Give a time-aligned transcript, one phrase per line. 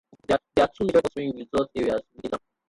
[0.27, 2.45] There are two major hot spring resort areas within the town.